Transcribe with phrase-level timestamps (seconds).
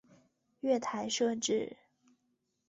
[0.61, 1.77] 月台设置